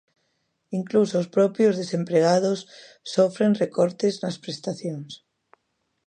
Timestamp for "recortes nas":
3.63-4.37